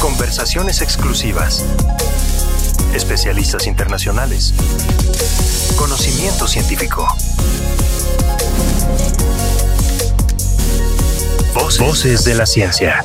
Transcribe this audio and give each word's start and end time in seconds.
Conversaciones 0.00 0.82
exclusivas. 0.82 1.64
Especialistas 2.94 3.66
internacionales. 3.66 4.52
Conocimiento 5.76 6.46
científico. 6.46 7.06
Voces, 11.78 12.24
de 12.24 12.34
la 12.34 12.46
ciencia. 12.46 13.04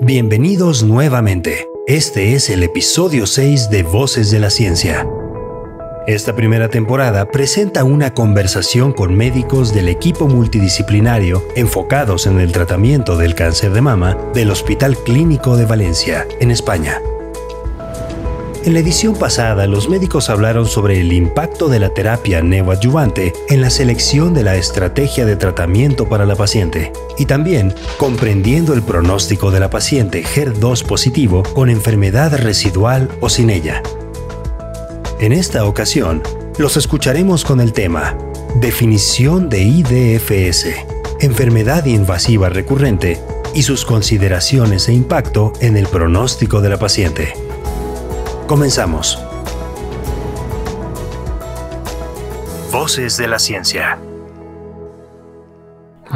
Bienvenidos 0.00 0.82
nuevamente. 0.82 1.66
Este 1.86 2.34
es 2.34 2.48
el 2.50 2.62
episodio 2.62 3.26
6 3.26 3.70
de 3.70 3.82
Voces 3.82 4.30
de 4.30 4.38
la 4.40 4.50
Ciencia. 4.50 5.06
Esta 6.08 6.34
primera 6.34 6.70
temporada 6.70 7.26
presenta 7.26 7.84
una 7.84 8.14
conversación 8.14 8.94
con 8.94 9.14
médicos 9.14 9.74
del 9.74 9.88
equipo 9.88 10.26
multidisciplinario 10.26 11.44
enfocados 11.54 12.26
en 12.26 12.40
el 12.40 12.50
tratamiento 12.50 13.18
del 13.18 13.34
cáncer 13.34 13.72
de 13.72 13.82
mama 13.82 14.16
del 14.32 14.50
Hospital 14.50 14.96
Clínico 14.96 15.58
de 15.58 15.66
Valencia, 15.66 16.26
en 16.40 16.50
España. 16.50 17.02
En 18.64 18.72
la 18.72 18.78
edición 18.78 19.16
pasada, 19.16 19.66
los 19.66 19.90
médicos 19.90 20.30
hablaron 20.30 20.64
sobre 20.64 20.98
el 20.98 21.12
impacto 21.12 21.68
de 21.68 21.78
la 21.78 21.90
terapia 21.90 22.40
neoadyuvante 22.40 23.34
en 23.50 23.60
la 23.60 23.68
selección 23.68 24.32
de 24.32 24.44
la 24.44 24.56
estrategia 24.56 25.26
de 25.26 25.36
tratamiento 25.36 26.08
para 26.08 26.24
la 26.24 26.36
paciente 26.36 26.90
y 27.18 27.26
también 27.26 27.74
comprendiendo 27.98 28.72
el 28.72 28.80
pronóstico 28.80 29.50
de 29.50 29.60
la 29.60 29.68
paciente 29.68 30.24
HER2 30.24 30.86
positivo 30.86 31.42
con 31.52 31.68
enfermedad 31.68 32.34
residual 32.34 33.10
o 33.20 33.28
sin 33.28 33.50
ella. 33.50 33.82
En 35.20 35.32
esta 35.32 35.64
ocasión, 35.66 36.22
los 36.58 36.76
escucharemos 36.76 37.44
con 37.44 37.60
el 37.60 37.72
tema 37.72 38.16
Definición 38.60 39.48
de 39.48 39.62
IDFS, 39.64 40.86
enfermedad 41.20 41.86
invasiva 41.86 42.50
recurrente 42.50 43.20
y 43.52 43.64
sus 43.64 43.84
consideraciones 43.84 44.88
e 44.88 44.92
impacto 44.92 45.52
en 45.60 45.76
el 45.76 45.88
pronóstico 45.88 46.60
de 46.60 46.68
la 46.68 46.78
paciente. 46.78 47.32
Comenzamos. 48.46 49.20
Voces 52.70 53.16
de 53.16 53.26
la 53.26 53.40
ciencia. 53.40 53.98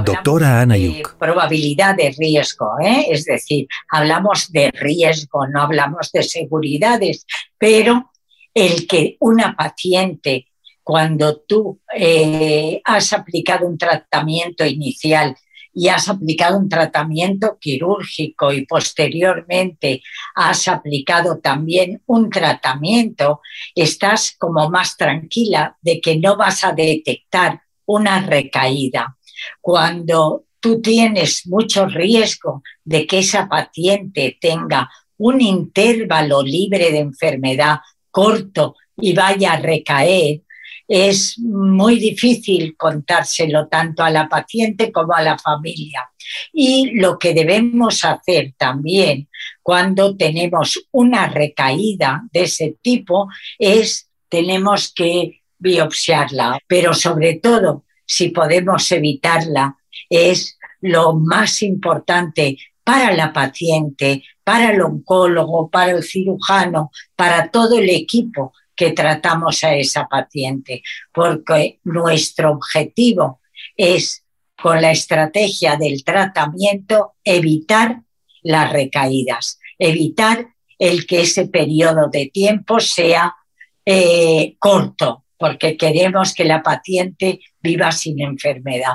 Doctora 0.05 0.61
Ana 0.61 0.77
Yuk. 0.77 1.17
Probabilidad 1.19 1.97
de 1.97 2.15
riesgo, 2.17 2.71
¿eh? 2.81 3.07
es 3.11 3.25
decir, 3.25 3.67
hablamos 3.91 4.53
de 4.53 4.71
riesgo, 4.71 5.49
no 5.49 5.63
hablamos 5.63 6.13
de 6.13 6.23
seguridades, 6.23 7.27
pero 7.59 8.12
el 8.55 8.87
que 8.87 9.17
una 9.21 9.57
paciente, 9.57 10.49
cuando 10.83 11.41
tú 11.41 11.81
eh, 11.95 12.81
has 12.85 13.13
aplicado 13.13 13.67
un 13.67 13.79
tratamiento 13.79 14.67
inicial 14.67 15.37
y 15.75 15.89
has 15.89 16.09
aplicado 16.09 16.59
un 16.59 16.69
tratamiento 16.69 17.57
quirúrgico 17.59 18.53
y 18.53 18.67
posteriormente 18.67 20.03
has 20.35 20.69
aplicado 20.69 21.39
también 21.39 22.03
un 22.07 22.29
tratamiento, 22.29 23.41
estás 23.75 24.35
como 24.39 24.69
más 24.71 24.97
tranquila 24.97 25.77
de 25.81 26.01
que 26.01 26.19
no 26.19 26.37
vas 26.37 26.65
a 26.65 26.73
detectar 26.73 27.63
una 27.87 28.21
recaída. 28.21 29.17
Cuando 29.61 30.45
tú 30.61 30.81
tienes 30.81 31.47
mucho 31.47 31.87
riesgo 31.87 32.63
de 32.85 33.07
que 33.07 33.21
esa 33.21 33.49
paciente 33.49 34.37
tenga 34.41 34.91
un 35.17 35.41
intervalo 35.41 36.43
libre 36.43 36.91
de 36.91 36.99
enfermedad 36.99 37.79
corto 38.13 38.77
y 38.97 39.13
vaya 39.13 39.55
a 39.55 39.61
recaer, 39.61 40.43
es 40.87 41.39
muy 41.39 41.99
difícil 41.99 42.77
contárselo 42.77 43.67
tanto 43.67 44.03
a 44.05 44.11
la 44.11 44.29
paciente 44.29 44.93
como 44.93 45.15
a 45.15 45.23
la 45.23 45.39
familia. 45.39 46.11
Y 46.53 46.91
lo 47.01 47.19
que 47.19 47.35
debemos 47.35 48.05
hacer 48.05 48.53
también 48.57 49.29
cuando 49.63 50.17
tenemos 50.17 50.87
una 50.93 51.29
recaída 51.29 52.23
de 52.33 52.43
ese 52.43 52.77
tipo 52.83 53.29
es 53.59 54.11
tenemos 54.29 54.93
que 54.93 55.43
biopsiarla, 55.59 56.59
pero 56.67 56.95
sobre 56.95 57.35
todo 57.35 57.85
si 58.05 58.29
podemos 58.29 58.91
evitarla 58.93 59.77
es 60.11 60.59
lo 60.81 61.15
más 61.15 61.63
importante 61.63 62.59
para 62.85 63.13
la 63.13 63.33
paciente, 63.33 64.25
para 64.45 64.71
el 64.71 64.83
oncólogo, 64.83 65.71
para 65.71 65.93
el 65.93 66.03
cirujano, 66.03 66.91
para 67.17 67.51
todo 67.51 67.79
el 67.79 67.89
equipo 67.91 68.53
que 68.75 68.93
tratamos 68.93 69.63
a 69.65 69.75
esa 69.75 70.09
paciente, 70.09 70.83
porque 71.13 71.81
nuestro 71.85 72.53
objetivo 72.53 73.41
es, 73.77 74.25
con 74.61 74.81
la 74.81 74.91
estrategia 74.91 75.77
del 75.77 76.05
tratamiento, 76.05 77.15
evitar 77.25 78.03
las 78.43 78.73
recaídas, 78.73 79.59
evitar 79.79 80.49
el 80.79 81.07
que 81.07 81.23
ese 81.23 81.47
periodo 81.47 82.09
de 82.11 82.27
tiempo 82.27 82.81
sea 82.81 83.37
eh, 83.85 84.57
corto, 84.59 85.25
porque 85.37 85.77
queremos 85.77 86.35
que 86.35 86.45
la 86.45 86.63
paciente 86.63 87.41
viva 87.61 87.93
sin 87.93 88.21
enfermedad. 88.21 88.95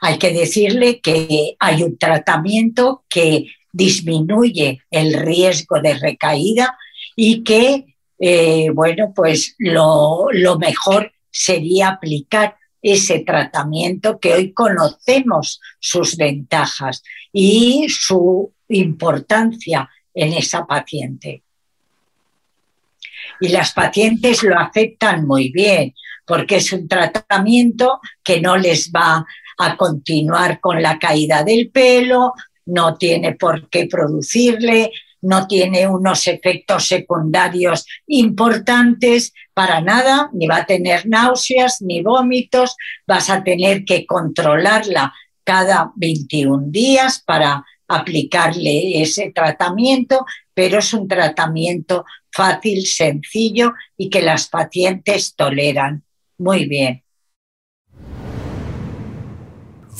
Hay 0.00 0.18
que 0.18 0.32
decirle 0.32 1.00
que 1.00 1.56
hay 1.58 1.82
un 1.82 1.96
tratamiento 1.98 3.04
que 3.08 3.46
disminuye 3.72 4.82
el 4.90 5.14
riesgo 5.14 5.80
de 5.80 5.94
recaída 5.94 6.78
y 7.16 7.42
que, 7.42 7.96
eh, 8.18 8.70
bueno, 8.70 9.12
pues 9.14 9.54
lo, 9.58 10.26
lo 10.32 10.58
mejor 10.58 11.12
sería 11.30 11.88
aplicar 11.88 12.56
ese 12.80 13.20
tratamiento 13.20 14.20
que 14.20 14.34
hoy 14.34 14.52
conocemos 14.52 15.60
sus 15.80 16.16
ventajas 16.16 17.02
y 17.32 17.86
su 17.88 18.52
importancia 18.68 19.88
en 20.12 20.34
esa 20.34 20.66
paciente. 20.66 21.42
Y 23.40 23.48
las 23.48 23.72
pacientes 23.72 24.42
lo 24.42 24.58
aceptan 24.58 25.26
muy 25.26 25.50
bien, 25.50 25.94
porque 26.26 26.56
es 26.56 26.72
un 26.72 26.86
tratamiento 26.86 28.00
que 28.22 28.40
no 28.40 28.56
les 28.56 28.92
va 28.92 29.26
a 29.58 29.76
continuar 29.76 30.60
con 30.60 30.82
la 30.82 30.98
caída 30.98 31.42
del 31.42 31.70
pelo, 31.70 32.32
no 32.66 32.96
tiene 32.96 33.34
por 33.34 33.68
qué 33.68 33.86
producirle, 33.86 34.90
no 35.22 35.46
tiene 35.46 35.88
unos 35.88 36.26
efectos 36.26 36.86
secundarios 36.86 37.86
importantes 38.06 39.32
para 39.54 39.80
nada, 39.80 40.30
ni 40.32 40.46
va 40.46 40.58
a 40.58 40.66
tener 40.66 41.06
náuseas 41.06 41.80
ni 41.80 42.02
vómitos, 42.02 42.76
vas 43.06 43.30
a 43.30 43.42
tener 43.42 43.84
que 43.84 44.04
controlarla 44.04 45.12
cada 45.42 45.92
21 45.96 46.66
días 46.68 47.22
para 47.24 47.64
aplicarle 47.88 49.00
ese 49.02 49.30
tratamiento, 49.34 50.26
pero 50.52 50.78
es 50.78 50.92
un 50.92 51.06
tratamiento 51.06 52.04
fácil, 52.30 52.86
sencillo 52.86 53.74
y 53.96 54.10
que 54.10 54.22
las 54.22 54.48
pacientes 54.48 55.34
toleran 55.36 56.02
muy 56.38 56.66
bien. 56.66 57.03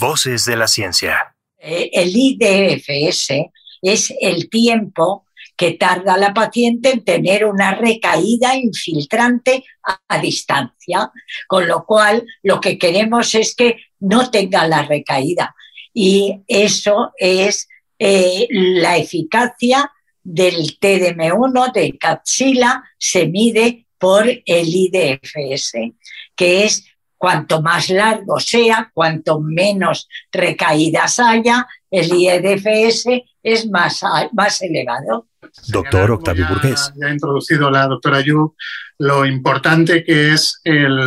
Voces 0.06 0.44
de 0.44 0.54
la 0.54 0.68
ciencia. 0.68 1.34
Eh, 1.58 1.88
el 1.94 2.12
IDFS 2.14 3.50
es 3.80 4.12
el 4.20 4.50
tiempo 4.50 5.24
que 5.56 5.72
tarda 5.72 6.18
la 6.18 6.34
paciente 6.34 6.90
en 6.90 7.04
tener 7.06 7.46
una 7.46 7.74
recaída 7.74 8.54
infiltrante 8.54 9.64
a, 9.82 10.18
distancia, 10.18 11.10
con 11.48 11.66
lo 11.66 11.86
cual 11.86 12.26
lo 12.42 12.60
que 12.60 12.76
queremos 12.76 13.34
es 13.34 13.54
que 13.54 13.78
no 13.98 14.30
tenga 14.30 14.68
la 14.68 14.82
recaída. 14.82 15.54
Y 15.94 16.42
eso 16.48 17.12
es 17.16 17.66
eh, 17.98 18.46
la 18.50 18.98
eficacia 18.98 19.90
del 20.22 20.78
TDM1 20.78 21.72
de 21.72 21.96
Capsila, 21.96 22.84
se 22.98 23.26
mide 23.26 23.86
por 23.96 24.28
el 24.28 24.68
IDFS, 24.68 25.72
que 26.36 26.64
es 26.64 26.93
Cuanto 27.24 27.62
más 27.62 27.88
largo 27.88 28.38
sea, 28.38 28.90
cuanto 28.92 29.40
menos 29.40 30.10
recaídas 30.30 31.18
haya, 31.18 31.66
el 31.90 32.12
IEDFS 32.12 33.06
es 33.42 33.66
más, 33.70 34.02
más 34.34 34.60
elevado. 34.60 35.28
Doctor 35.68 36.10
Octavio 36.10 36.46
Burgués. 36.46 36.92
Ya, 37.00 37.06
ha 37.06 37.10
introducido 37.10 37.70
la 37.70 37.86
doctora 37.86 38.20
Yu 38.20 38.54
lo 38.98 39.24
importante 39.24 40.04
que 40.04 40.34
es 40.34 40.60
el 40.64 40.98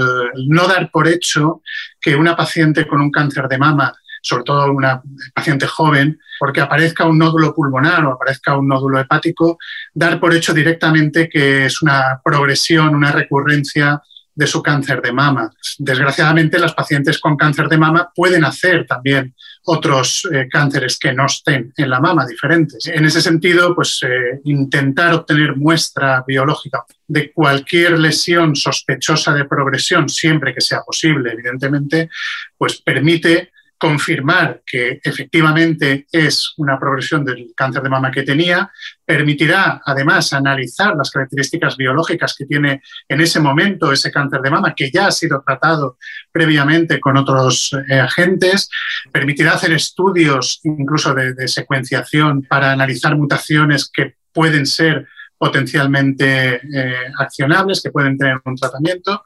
no 0.48 0.68
dar 0.68 0.90
por 0.90 1.08
hecho 1.08 1.62
que 2.02 2.16
una 2.16 2.36
paciente 2.36 2.88
con 2.88 3.00
un 3.00 3.12
cáncer 3.12 3.48
de 3.48 3.60
mama, 3.60 3.94
sobre 4.24 4.44
todo 4.44 4.72
una 4.72 5.00
paciente 5.36 5.68
joven, 5.68 6.20
porque 6.40 6.62
aparezca 6.62 7.06
un 7.06 7.20
nódulo 7.20 7.54
pulmonar 7.54 8.04
o 8.06 8.14
aparezca 8.14 8.58
un 8.58 8.68
nódulo 8.68 9.00
hepático, 9.00 9.60
dar 9.94 10.20
por 10.20 10.34
hecho 10.34 10.52
directamente 10.52 11.30
que 11.30 11.68
es 11.68 11.80
una 11.84 12.20
progresión, 12.24 12.96
una 12.96 13.12
recurrencia 13.12 14.02
de 14.38 14.46
su 14.46 14.62
cáncer 14.62 15.02
de 15.02 15.12
mama. 15.12 15.52
Desgraciadamente, 15.80 16.60
las 16.60 16.76
pacientes 16.76 17.18
con 17.20 17.36
cáncer 17.36 17.68
de 17.68 17.78
mama 17.80 18.12
pueden 18.14 18.46
hacer 18.46 18.86
también 18.86 19.34
otros 19.66 20.28
eh, 20.32 20.48
cánceres 20.48 21.00
que 21.00 21.12
no 21.12 21.26
estén 21.26 21.74
en 21.76 21.90
la 21.90 22.00
mama, 22.00 22.26
diferentes. 22.26 22.86
En 22.86 23.04
ese 23.04 23.20
sentido, 23.20 23.74
pues 23.74 24.00
eh, 24.04 24.40
intentar 24.44 25.16
obtener 25.16 25.56
muestra 25.56 26.24
biológica 26.26 26.86
de 27.08 27.32
cualquier 27.32 27.98
lesión 27.98 28.56
sospechosa 28.56 29.34
de 29.34 29.46
progresión, 29.46 30.08
siempre 30.08 30.54
que 30.54 30.62
sea 30.62 30.82
posible, 30.82 31.34
evidentemente, 31.34 32.10
pues 32.58 32.80
permite 32.80 33.52
confirmar 33.78 34.62
que 34.66 35.00
efectivamente 35.04 36.08
es 36.12 36.54
una 36.58 36.80
progresión 36.80 37.24
del 37.24 37.54
cáncer 37.56 37.84
de 37.84 37.90
mama 37.90 38.12
que 38.12 38.24
tenía, 38.24 38.72
permitirá 39.06 39.82
además 39.86 40.34
analizar 40.34 40.96
las 40.96 41.12
características 41.12 41.78
biológicas 41.78 42.36
que 42.36 42.46
tiene 42.46 42.82
en 43.08 43.22
ese 43.22 43.40
momento 43.40 43.92
ese 43.92 44.12
cáncer 44.12 44.42
de 44.42 44.50
mama, 44.50 44.74
que 44.76 44.90
ya 44.90 45.08
ha 45.08 45.12
sido 45.12 45.44
tratado 45.46 45.98
previamente 46.32 47.00
con 47.00 47.18
otros 47.18 47.72
eh, 47.88 48.00
agentes, 48.00 48.70
permitirá 49.12 49.54
hacer 49.54 49.72
estudios 49.74 50.60
incluso 50.64 51.14
de, 51.14 51.48
secuenciación 51.48 52.44
para 52.44 52.72
analizar 52.72 53.16
mutaciones 53.16 53.90
que 53.94 54.16
pueden 54.34 54.66
ser 54.66 55.08
potencialmente 55.38 56.56
eh, 56.56 57.12
accionables, 57.20 57.82
que 57.82 57.92
pueden 57.92 58.18
tener 58.18 58.42
un 58.44 58.56
tratamiento, 58.56 59.24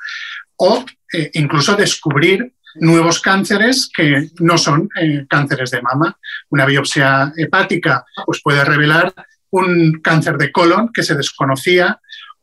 o 0.58 0.86
eh, 1.14 1.32
incluso 1.34 1.76
descubrir 1.76 2.54
nuevos 2.76 3.20
cánceres 3.20 3.90
que 3.94 4.30
no 4.40 4.58
son 4.58 4.90
eh, 5.00 5.26
cánceres 5.30 5.72
de 5.72 5.82
mama. 5.82 6.18
Una 6.50 6.66
biopsia 6.66 7.34
hepática 7.36 8.06
pues 8.26 8.42
puede 8.44 8.64
revelar 8.64 9.14
un 9.52 10.00
cáncer 10.02 10.38
de 10.38 10.52
colon 10.52 10.92
que 10.94 11.04
se 11.04 11.16
desconocía 11.16 12.00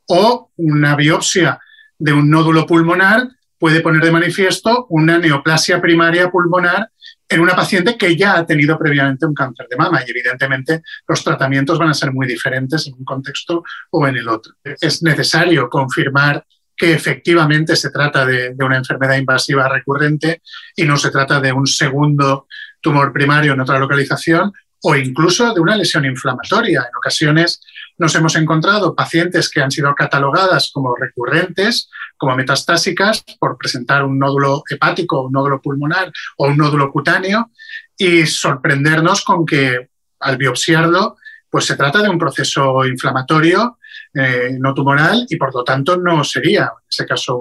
o 0.07 0.51
una 0.57 0.97
biopsia 0.97 1.59
de 1.99 2.13
un 2.13 2.31
nódulo 2.31 2.67
pulmonar 2.67 3.29
puede 3.59 3.81
poner 3.81 4.03
de 4.03 4.13
manifiesto 4.13 4.87
una 4.91 5.19
neoplasia 5.19 5.81
primaria 5.81 6.31
pulmonar 6.31 6.91
en 7.29 7.41
una 7.41 7.55
paciente 7.55 7.97
que 7.99 8.17
ya 8.17 8.39
ha 8.39 8.47
tenido 8.47 8.79
previamente 8.79 9.27
un 9.27 9.35
cáncer 9.35 9.67
de 9.69 9.77
mama 9.77 10.03
y 10.07 10.11
evidentemente 10.11 10.83
los 11.07 11.23
tratamientos 11.23 11.79
van 11.79 11.91
a 11.91 11.95
ser 11.95 12.13
muy 12.13 12.27
diferentes 12.27 12.87
en 12.87 12.95
un 12.95 13.05
contexto 13.05 13.63
o 13.91 14.07
en 14.07 14.17
el 14.17 14.29
otro. 14.29 14.55
Es 14.63 15.03
necesario 15.03 15.69
confirmar 15.69 16.45
que 16.79 16.93
efectivamente 16.93 17.75
se 17.75 17.91
trata 17.91 18.25
de, 18.25 18.55
una 18.61 18.77
enfermedad 18.77 19.17
invasiva 19.17 19.69
recurrente 19.69 20.43
y 20.77 20.85
no 20.85 20.97
se 20.97 21.11
trata 21.11 21.41
de 21.41 21.53
un 21.53 21.67
segundo 21.67 22.47
tumor 22.81 23.13
primario 23.13 23.55
en 23.55 23.61
otra 23.61 23.81
localización 23.81 24.53
o 24.83 24.95
incluso 24.95 25.53
de 25.53 25.61
una 25.61 25.77
lesión 25.77 26.05
inflamatoria. 26.05 26.87
En 26.89 26.97
ocasiones 26.97 27.61
nos 27.99 28.15
hemos 28.15 28.37
encontrado 28.37 28.95
pacientes 28.95 29.51
que 29.51 29.61
han 29.61 29.73
sido 29.73 29.93
catalogadas 29.97 30.71
como 30.73 30.95
recurrentes, 30.95 31.91
como 32.17 32.37
metastásicas, 32.37 33.25
por 33.41 33.59
presentar 33.59 34.05
un 34.05 34.17
nódulo 34.17 34.63
hepático, 34.71 35.23
un 35.23 35.33
nódulo 35.33 35.61
pulmonar 35.61 36.13
o 36.37 36.47
un 36.47 36.57
nódulo 36.57 36.93
cutáneo 36.93 37.51
y 37.97 38.25
sorprendernos 38.27 39.25
con 39.25 39.45
que 39.45 39.89
al 40.21 40.37
biopsiarlo, 40.37 41.17
pues 41.51 41.65
se 41.65 41.77
trata 41.77 42.01
de 42.01 42.09
un 42.09 42.19
proceso 42.19 42.85
inflamatorio 42.87 43.78
eh, 44.19 44.57
no 44.59 44.75
tumoral 44.75 45.27
y 45.29 45.37
por 45.37 45.55
lo 45.55 45.63
tanto 45.63 45.97
no 45.97 46.25
sería 46.25 46.63
en 46.63 46.87
ese 46.91 47.07
caso 47.07 47.41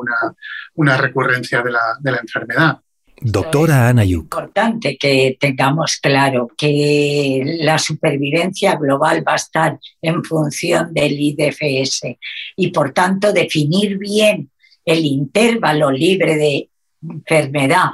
una, 0.75 0.97
recurrencia 0.97 1.63
de 1.63 1.71
la, 1.71 2.19
enfermedad. 2.19 2.79
Doctora 3.19 3.87
Ana 3.87 4.03
Es 4.03 4.11
importante 4.11 4.95
que 4.95 5.37
tengamos 5.39 5.97
claro 5.97 6.49
que 6.55 7.41
la 7.61 7.79
supervivencia 7.79 8.75
global 8.75 9.27
va 9.27 9.33
a 9.33 9.37
estar 9.37 9.79
en 10.01 10.23
función 10.23 10.93
del 10.93 11.13
IDFS 11.19 12.15
y 12.55 12.67
por 12.71 12.91
tanto 12.91 13.33
definir 13.33 13.97
bien 13.97 14.51
el 14.85 15.03
intervalo 15.03 15.89
libre 15.89 16.35
de 16.35 16.69
enfermedad 17.01 17.89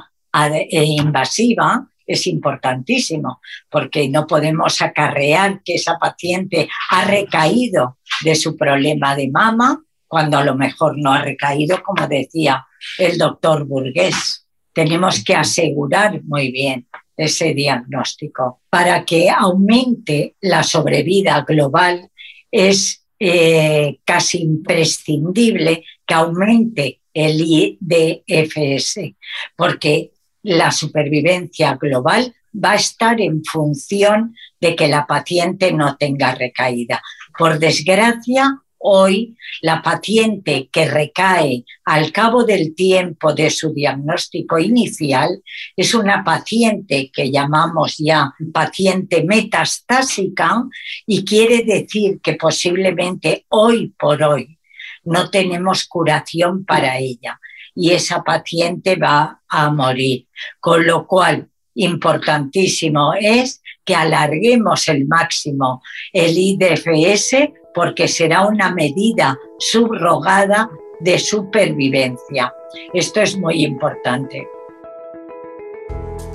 e 0.70 0.84
invasiva 0.84 1.88
es 2.06 2.26
importantísimo, 2.26 3.40
porque 3.70 4.08
no 4.08 4.26
podemos 4.26 4.80
acarrear 4.82 5.62
que 5.64 5.74
esa 5.74 5.98
paciente 5.98 6.68
ha 6.90 7.04
recaído 7.04 7.98
de 8.22 8.34
su 8.34 8.56
problema 8.56 9.16
de 9.16 9.30
mama 9.30 9.82
cuando 10.06 10.38
a 10.38 10.44
lo 10.44 10.54
mejor 10.54 10.96
no 10.96 11.12
ha 11.12 11.22
recaído, 11.22 11.82
como 11.82 12.06
decía 12.06 12.66
el 12.98 13.18
doctor 13.18 13.64
Burgués. 13.64 14.46
Tenemos 14.72 15.22
que 15.24 15.34
asegurar 15.34 16.22
muy 16.24 16.50
bien 16.50 16.86
ese 17.16 17.54
diagnóstico. 17.54 18.60
Para 18.70 19.04
que 19.04 19.30
aumente 19.30 20.36
la 20.40 20.62
sobrevida 20.62 21.44
global 21.46 22.10
es 22.50 23.04
eh, 23.18 23.98
casi 24.04 24.42
imprescindible 24.42 25.84
que 26.06 26.14
aumente 26.14 27.00
el 27.12 27.40
IDFS, 27.40 29.14
porque 29.56 30.13
la 30.44 30.70
supervivencia 30.70 31.76
global 31.80 32.34
va 32.54 32.72
a 32.72 32.76
estar 32.76 33.20
en 33.20 33.44
función 33.44 34.36
de 34.60 34.76
que 34.76 34.88
la 34.88 35.06
paciente 35.06 35.72
no 35.72 35.96
tenga 35.96 36.34
recaída. 36.34 37.02
Por 37.36 37.58
desgracia, 37.58 38.60
hoy 38.78 39.36
la 39.62 39.80
paciente 39.82 40.68
que 40.70 40.86
recae 40.86 41.64
al 41.86 42.12
cabo 42.12 42.44
del 42.44 42.74
tiempo 42.74 43.32
de 43.32 43.48
su 43.48 43.72
diagnóstico 43.72 44.58
inicial 44.58 45.42
es 45.74 45.94
una 45.94 46.22
paciente 46.22 47.10
que 47.10 47.30
llamamos 47.30 47.96
ya 47.98 48.34
paciente 48.52 49.24
metastásica 49.24 50.62
y 51.06 51.24
quiere 51.24 51.64
decir 51.64 52.20
que 52.20 52.34
posiblemente 52.34 53.46
hoy 53.48 53.94
por 53.98 54.22
hoy 54.22 54.58
no 55.04 55.30
tenemos 55.30 55.84
curación 55.84 56.66
para 56.66 56.98
ella 56.98 57.40
y 57.74 57.92
esa 57.92 58.22
paciente 58.22 58.96
va 58.96 59.42
a 59.48 59.70
morir. 59.70 60.26
Con 60.60 60.86
lo 60.86 61.06
cual, 61.06 61.48
importantísimo 61.74 63.14
es 63.18 63.62
que 63.84 63.94
alarguemos 63.94 64.88
el 64.88 65.06
máximo 65.06 65.82
el 66.12 66.36
IDFS 66.38 67.50
porque 67.74 68.08
será 68.08 68.46
una 68.46 68.72
medida 68.72 69.36
subrogada 69.58 70.70
de 71.00 71.18
supervivencia. 71.18 72.52
Esto 72.92 73.20
es 73.20 73.36
muy 73.36 73.64
importante. 73.64 74.46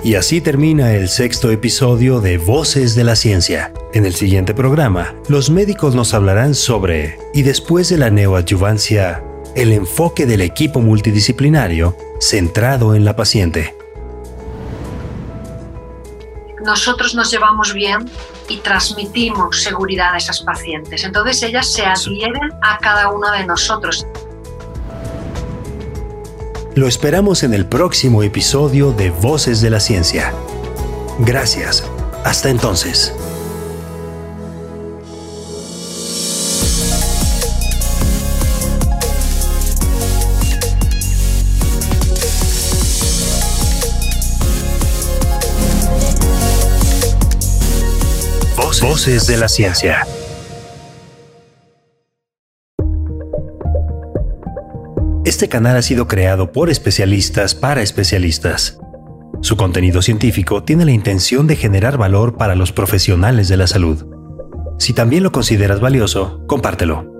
Y 0.02 0.14
así 0.14 0.40
termina 0.40 0.94
el 0.94 1.08
sexto 1.08 1.50
episodio 1.50 2.20
de 2.20 2.38
Voces 2.38 2.94
de 2.94 3.04
la 3.04 3.16
Ciencia. 3.16 3.72
En 3.92 4.06
el 4.06 4.14
siguiente 4.14 4.54
programa, 4.54 5.14
los 5.28 5.50
médicos 5.50 5.94
nos 5.94 6.14
hablarán 6.14 6.54
sobre, 6.54 7.18
y 7.34 7.42
después 7.42 7.90
de 7.90 7.98
la 7.98 8.10
neoadyuvancia, 8.10 9.22
el 9.54 9.72
enfoque 9.72 10.26
del 10.26 10.40
equipo 10.40 10.80
multidisciplinario 10.80 11.96
centrado 12.20 12.94
en 12.94 13.04
la 13.04 13.16
paciente. 13.16 13.74
Nosotros 16.64 17.14
nos 17.14 17.30
llevamos 17.30 17.72
bien 17.72 18.10
y 18.48 18.58
transmitimos 18.58 19.62
seguridad 19.62 20.14
a 20.14 20.18
esas 20.18 20.40
pacientes. 20.40 21.04
Entonces 21.04 21.42
ellas 21.42 21.72
se 21.72 21.84
adhieren 21.86 22.52
a 22.62 22.78
cada 22.78 23.08
uno 23.08 23.30
de 23.32 23.46
nosotros. 23.46 24.06
Lo 26.74 26.86
esperamos 26.86 27.42
en 27.42 27.54
el 27.54 27.66
próximo 27.66 28.22
episodio 28.22 28.92
de 28.92 29.10
Voces 29.10 29.60
de 29.60 29.70
la 29.70 29.80
Ciencia. 29.80 30.32
Gracias. 31.18 31.84
Hasta 32.24 32.50
entonces. 32.50 33.14
Voces 48.80 49.26
de 49.26 49.36
la 49.36 49.48
Ciencia. 49.48 50.06
Este 55.26 55.50
canal 55.50 55.76
ha 55.76 55.82
sido 55.82 56.08
creado 56.08 56.50
por 56.50 56.70
especialistas 56.70 57.54
para 57.54 57.82
especialistas. 57.82 58.78
Su 59.42 59.58
contenido 59.58 60.00
científico 60.00 60.62
tiene 60.62 60.86
la 60.86 60.92
intención 60.92 61.46
de 61.46 61.56
generar 61.56 61.98
valor 61.98 62.38
para 62.38 62.54
los 62.54 62.72
profesionales 62.72 63.48
de 63.48 63.58
la 63.58 63.66
salud. 63.66 64.06
Si 64.78 64.94
también 64.94 65.24
lo 65.24 65.30
consideras 65.30 65.80
valioso, 65.80 66.42
compártelo. 66.46 67.19